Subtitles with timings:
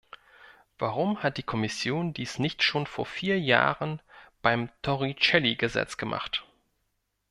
[0.79, 4.01] Warum hat die Kommission dies nicht schon vor vier Jahren
[4.41, 6.43] beim Toricelli-Gesetz gemacht?